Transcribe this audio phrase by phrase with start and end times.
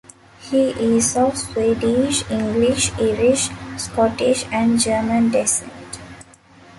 [0.39, 5.99] He is of Swedish, English, Irish, Scottish, and German descent.